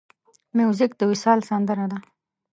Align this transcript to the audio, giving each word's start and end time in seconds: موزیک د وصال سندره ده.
موزیک 0.57 0.91
د 0.99 1.01
وصال 1.11 1.39
سندره 1.49 1.85
ده. 1.91 1.97